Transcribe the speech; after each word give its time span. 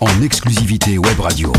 en 0.00 0.22
exclusivité 0.22 0.98
web 0.98 1.20
radio. 1.20 1.52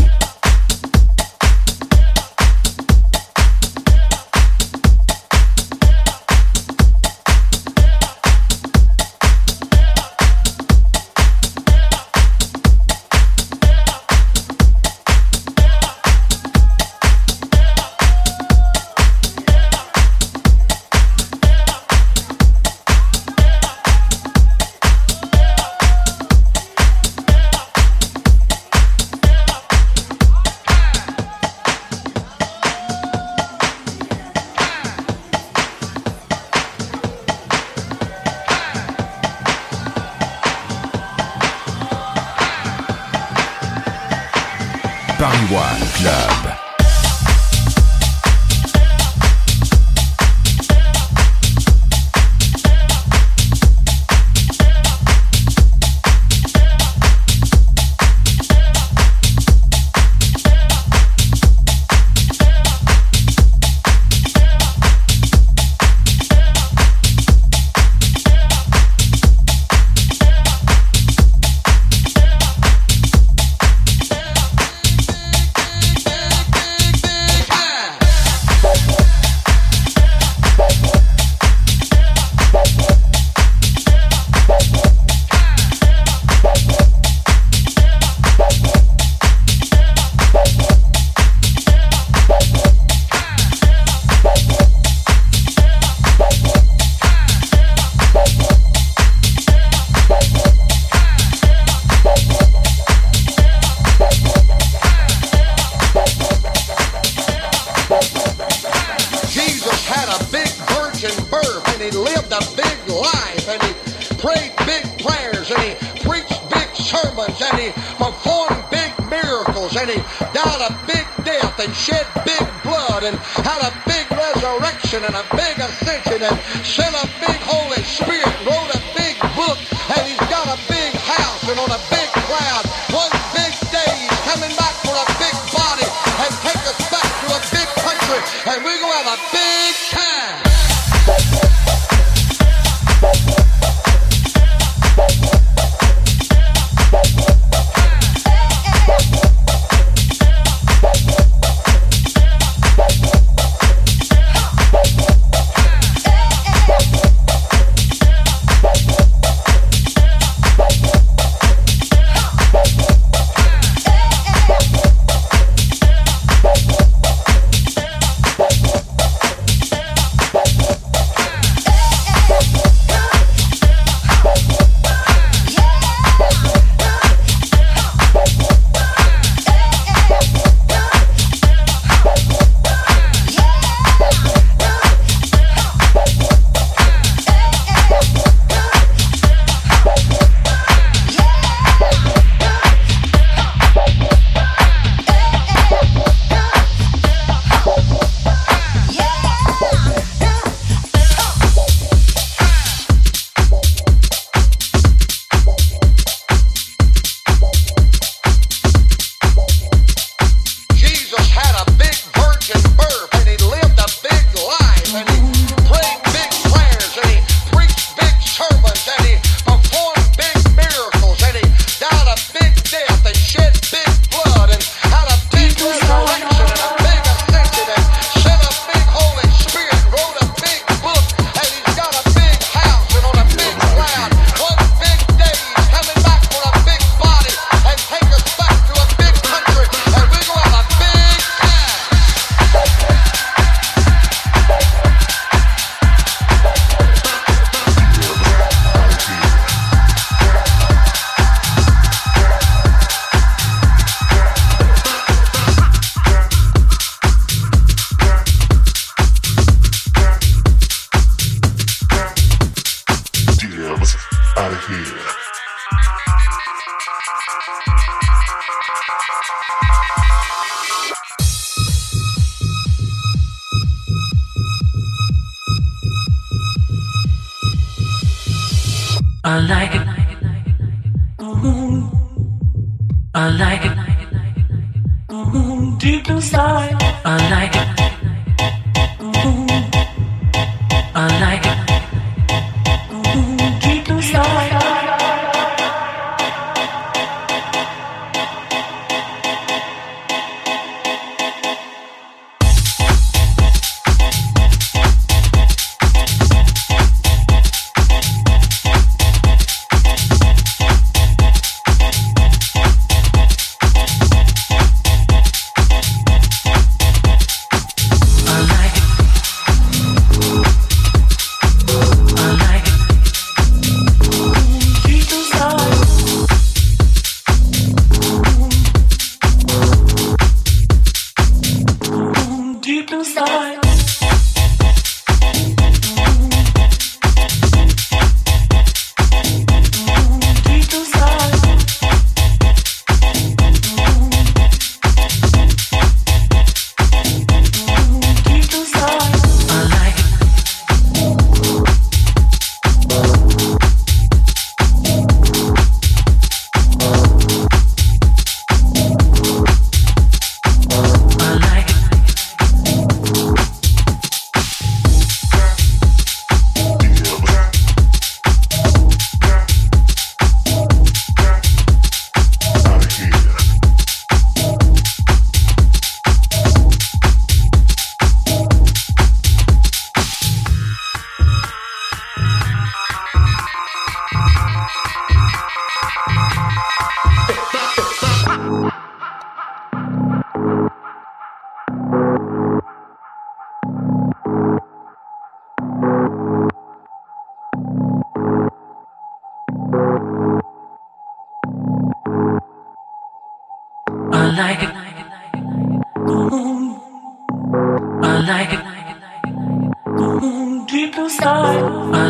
I 404.14 404.18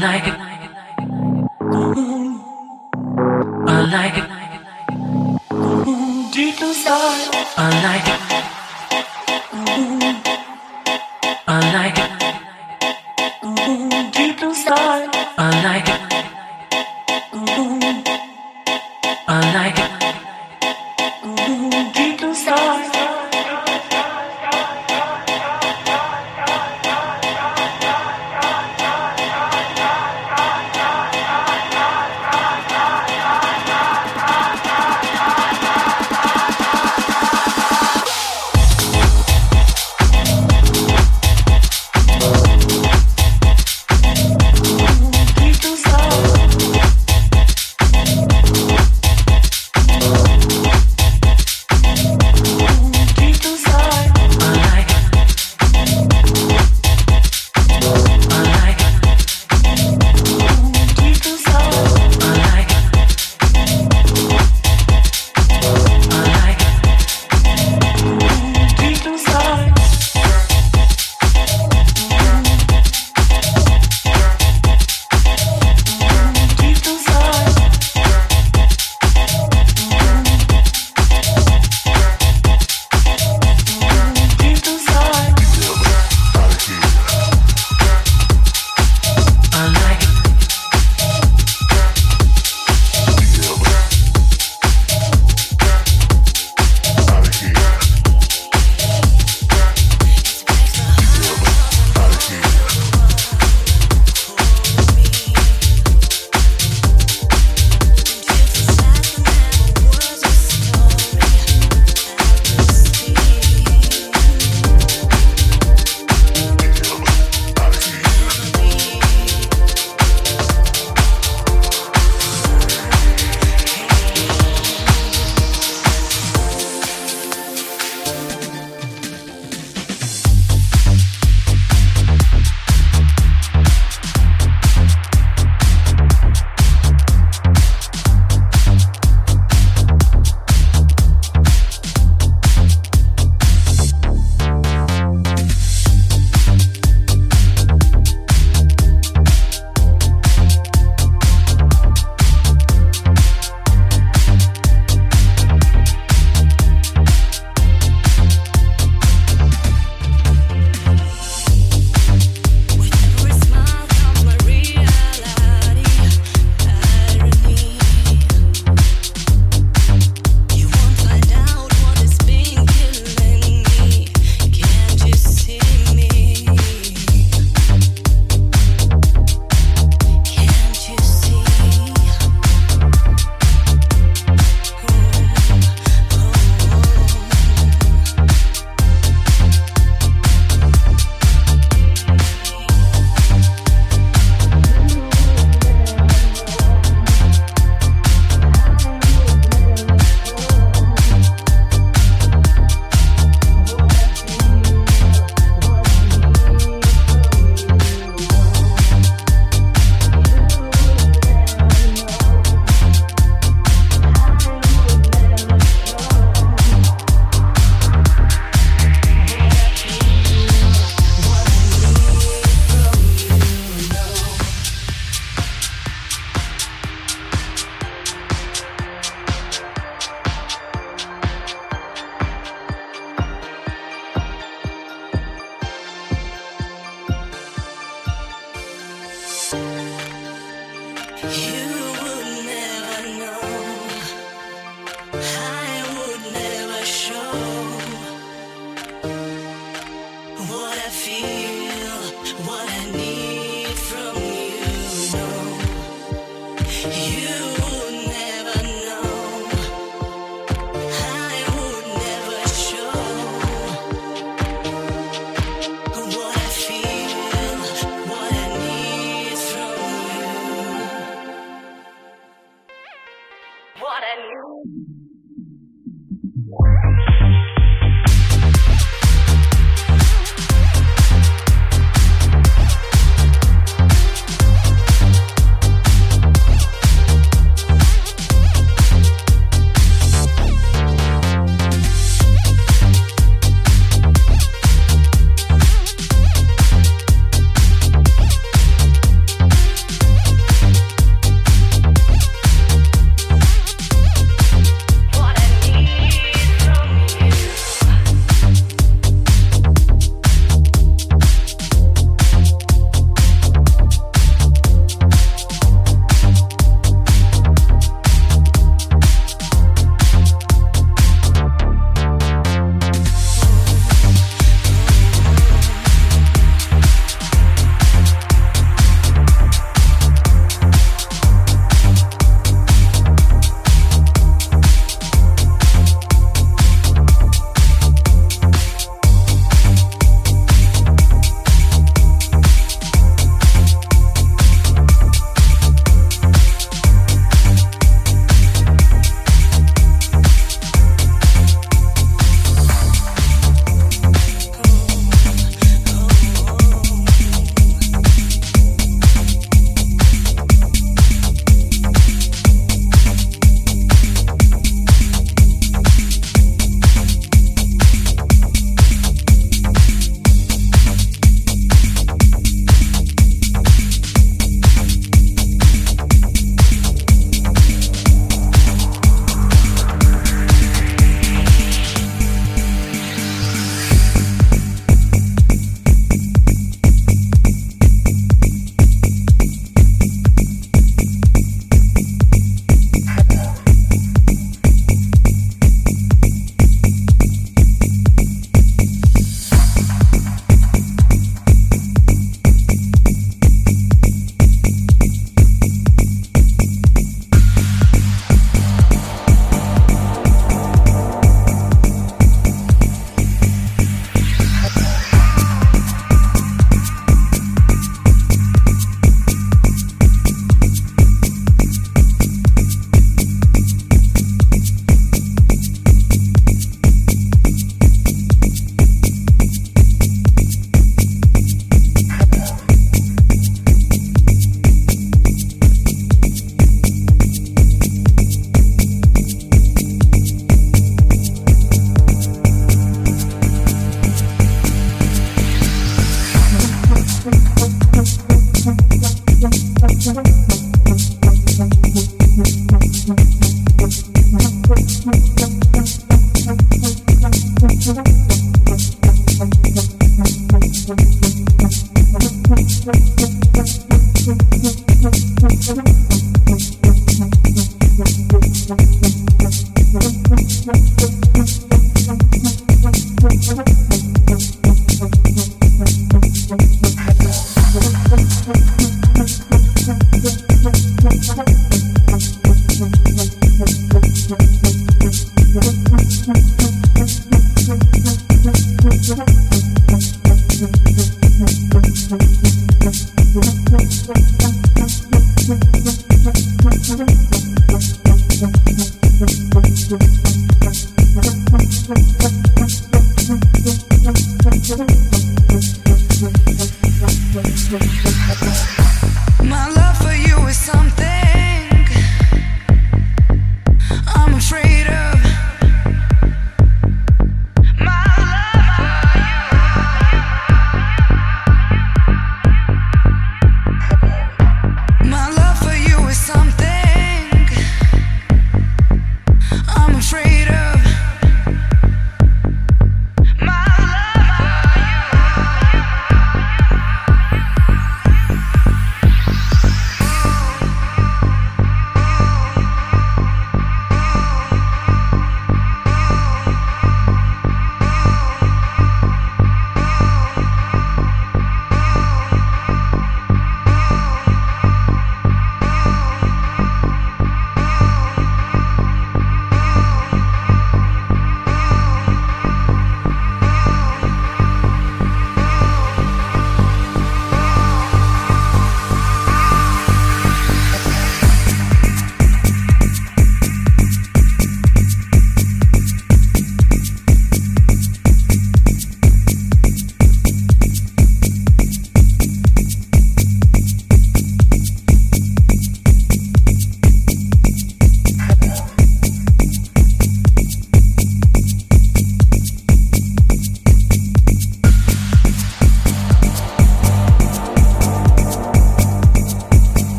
like 0.00 0.26
it. 0.26 0.35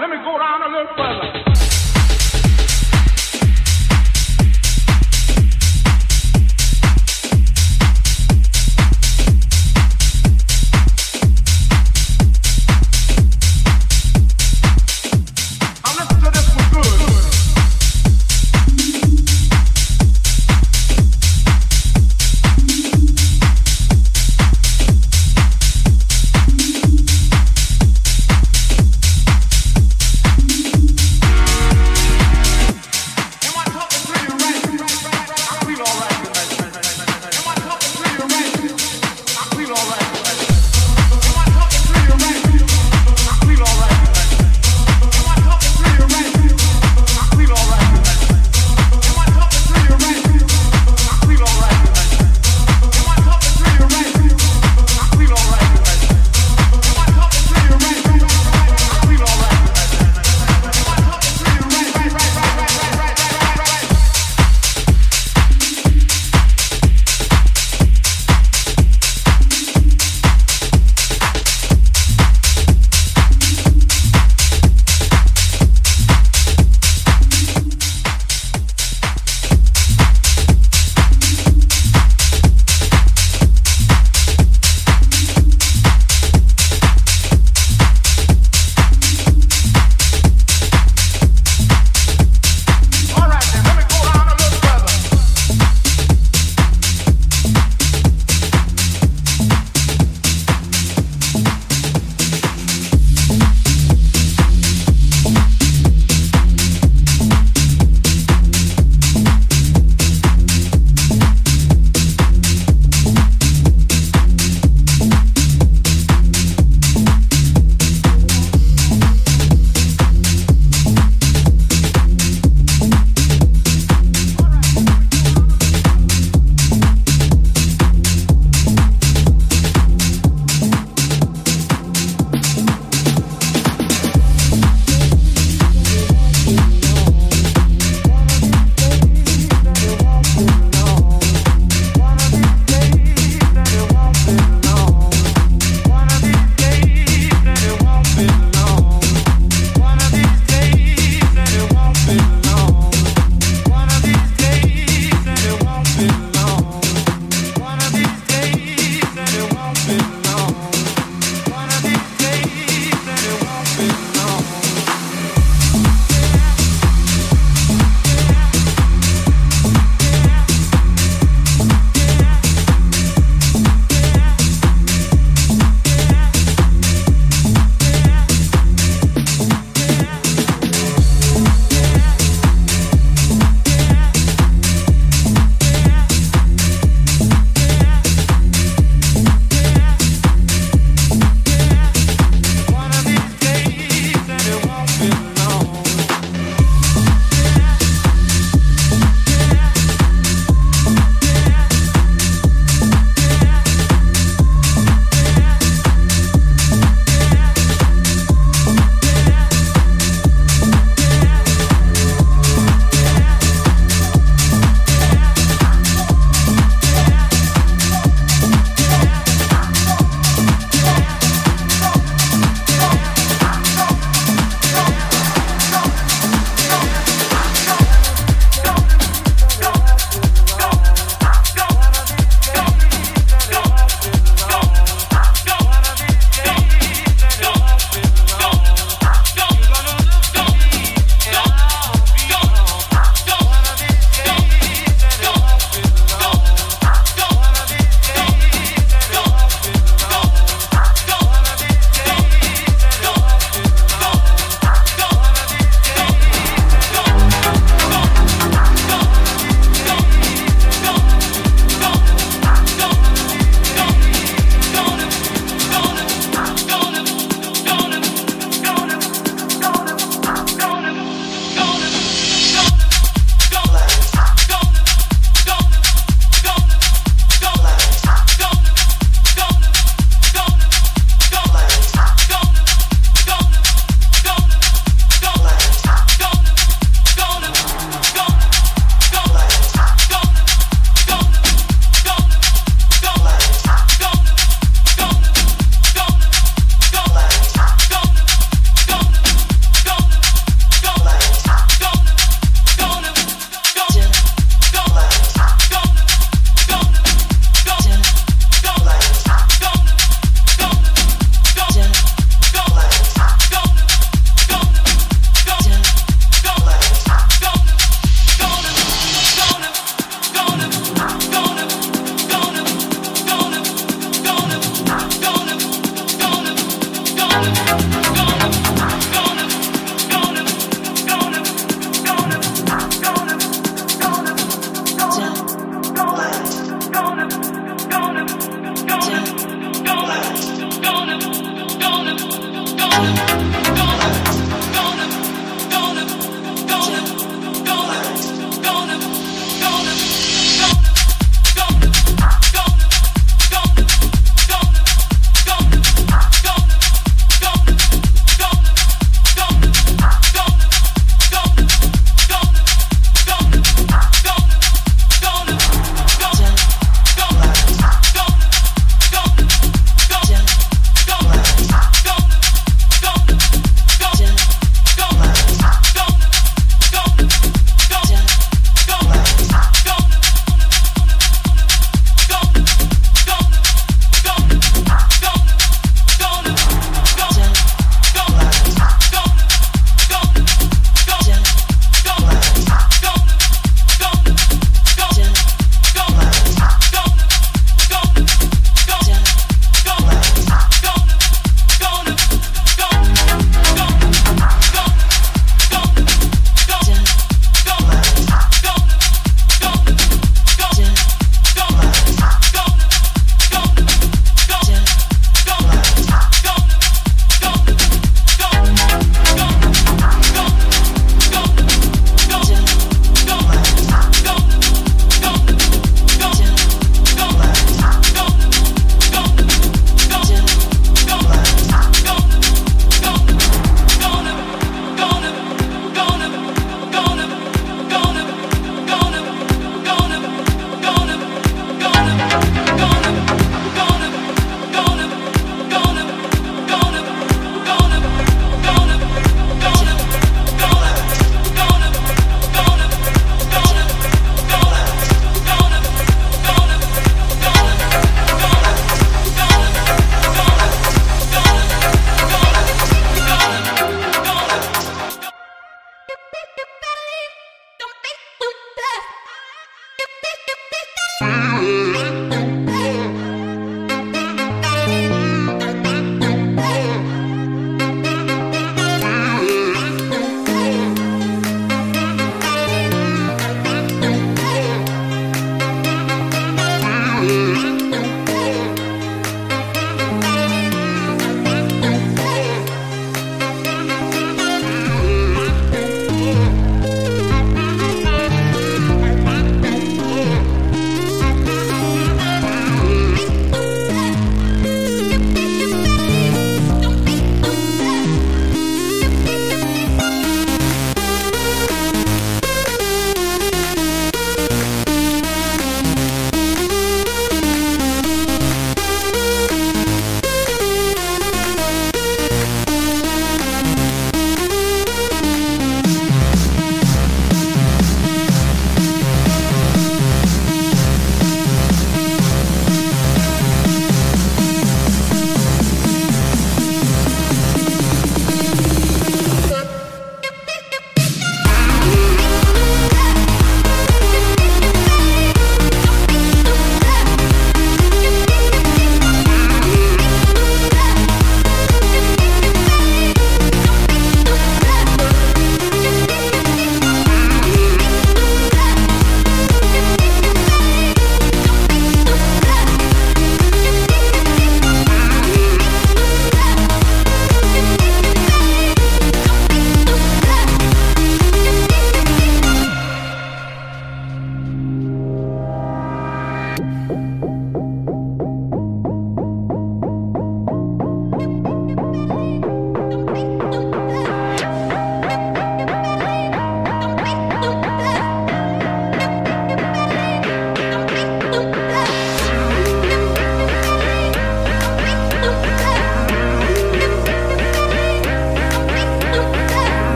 Let 0.00 0.10
me 0.10 0.16
go 0.16 0.38
down 0.38 0.60
a 0.62 0.68
little 0.68 0.96
further. 0.96 1.53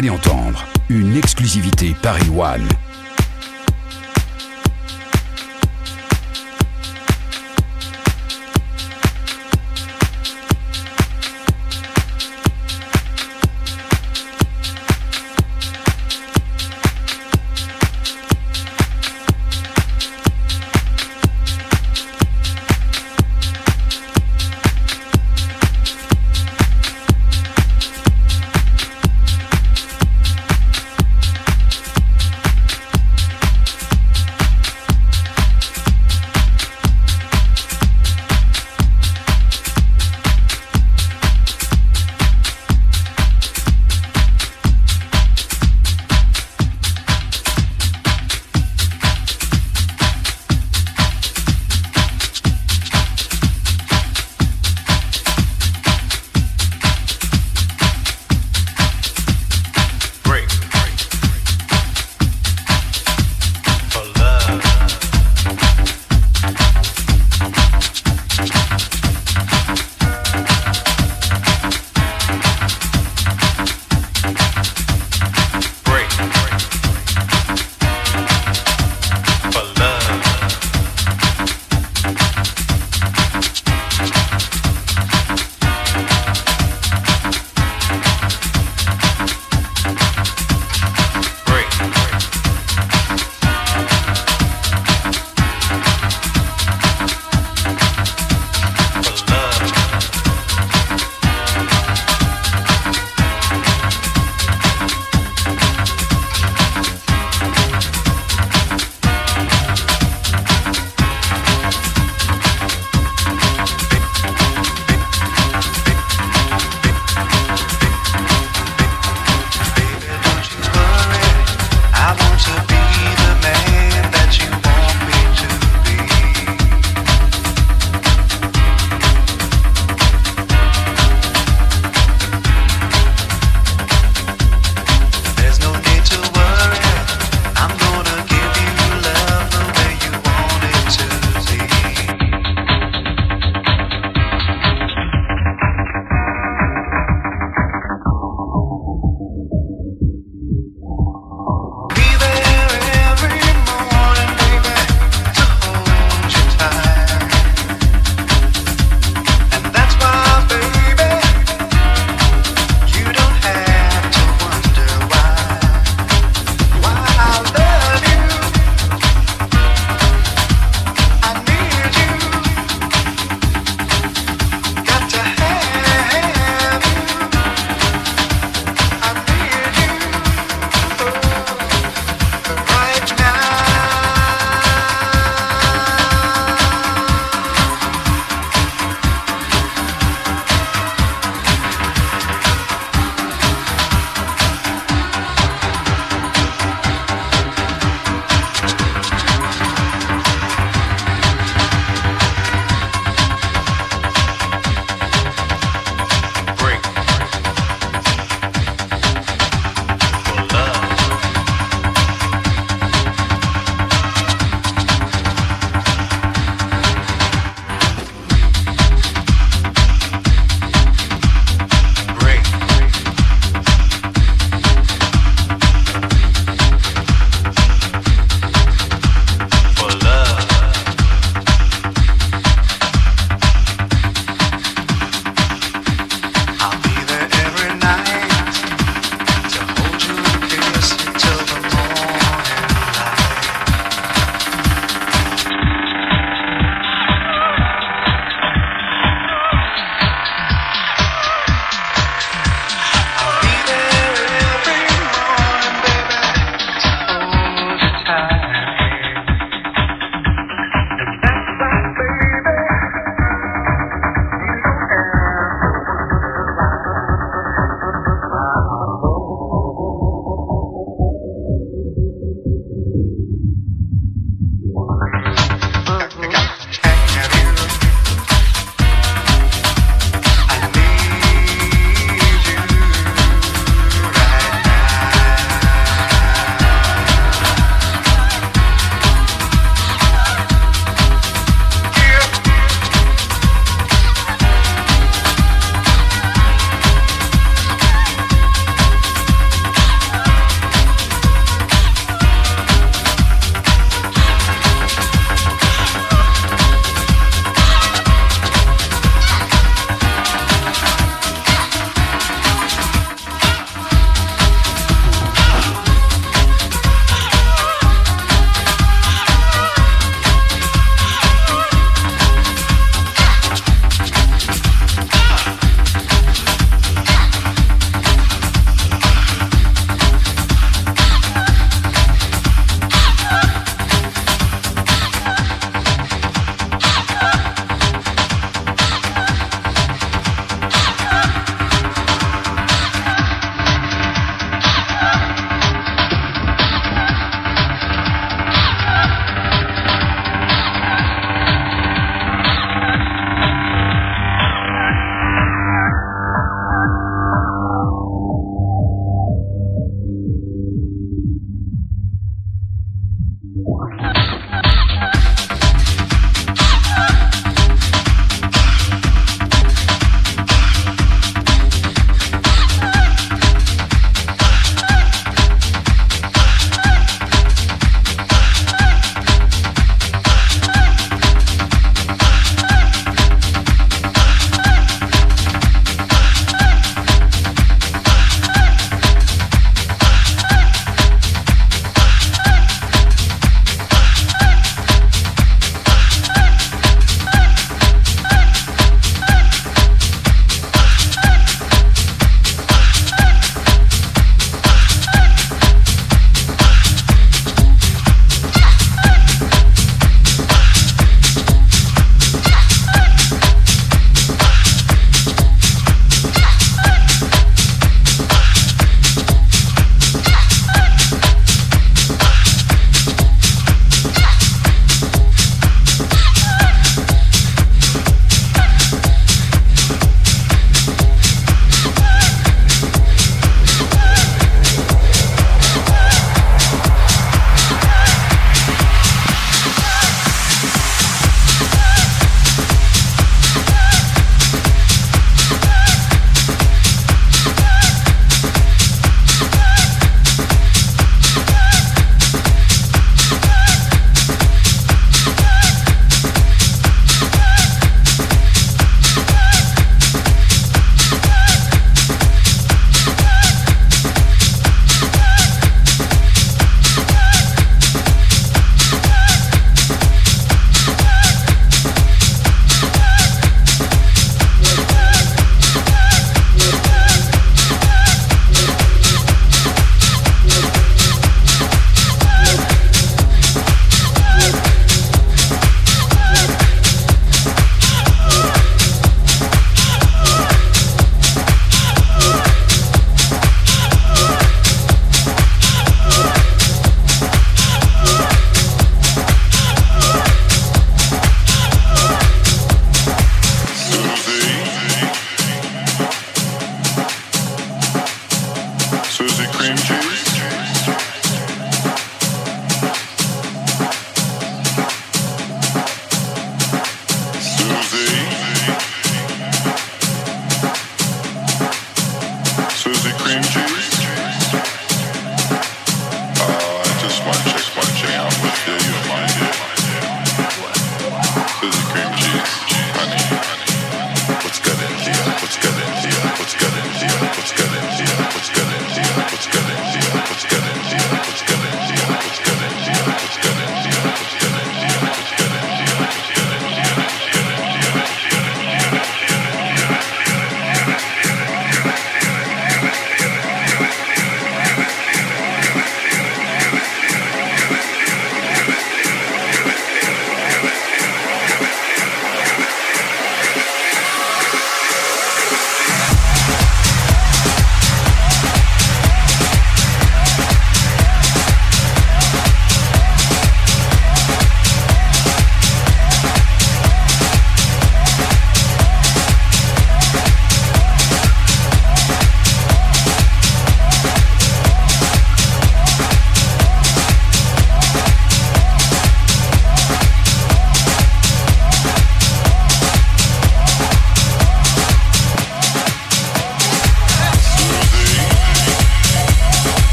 Allez 0.00 0.08
entendre 0.08 0.29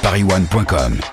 Paris 0.00 0.24
One 0.24 0.46
sur. 0.46 1.11